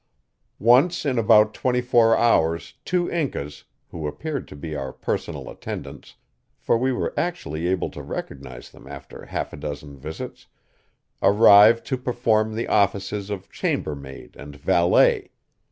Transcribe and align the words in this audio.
Once 0.57 1.05
in 1.05 1.19
about 1.19 1.53
twenty 1.53 1.79
four 1.79 2.17
hours 2.17 2.73
two 2.85 3.07
Incas, 3.11 3.65
who 3.91 4.07
appeared 4.07 4.47
to 4.47 4.55
be 4.55 4.75
our 4.75 4.91
personal 4.91 5.47
attendants 5.47 6.15
for 6.57 6.75
we 6.75 6.91
were 6.91 7.13
actually 7.15 7.67
able 7.67 7.91
to 7.91 8.01
recognize 8.01 8.71
them 8.71 8.87
after 8.87 9.27
half 9.27 9.53
a 9.53 9.57
dozen 9.57 9.95
visits 9.95 10.47
arrived 11.21 11.85
to 11.85 11.97
perform 11.99 12.55
the 12.55 12.67
offices 12.67 13.29
of 13.29 13.47
chambermaid 13.51 14.35
and 14.35 14.55
valet. 14.55 15.29